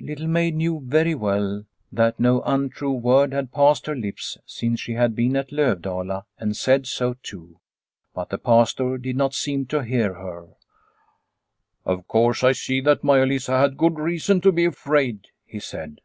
Little 0.00 0.28
Maid 0.28 0.54
knew 0.54 0.80
very 0.82 1.14
well 1.14 1.66
that 1.92 2.18
no 2.18 2.40
untrue 2.46 2.94
word 2.94 3.34
had 3.34 3.52
passed 3.52 3.84
her 3.84 3.94
lips 3.94 4.38
since 4.46 4.80
she 4.80 4.94
had 4.94 5.14
been 5.14 5.36
at 5.36 5.52
Lovdala, 5.52 6.24
and 6.38 6.56
said 6.56 6.86
so 6.86 7.16
too. 7.22 7.60
But 8.14 8.30
the 8.30 8.38
Pastor 8.38 8.96
did 8.96 9.16
not 9.16 9.34
seem 9.34 9.66
to 9.66 9.84
hear." 9.84 10.14
Of 11.84 12.08
course, 12.08 12.42
I 12.42 12.52
see 12.52 12.80
that 12.80 13.04
Maia 13.04 13.26
Lisa 13.26 13.58
had 13.58 13.76
good 13.76 13.98
reason 13.98 14.40
to 14.40 14.52
be 14.52 14.64
afraid," 14.64 15.26
he 15.44 15.60
said. 15.60 16.00